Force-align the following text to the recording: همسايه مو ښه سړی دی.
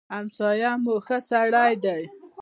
همسايه 0.15 0.71
مو 0.83 0.95
ښه 1.05 1.17
سړی 1.29 1.73
دی. 1.83 2.03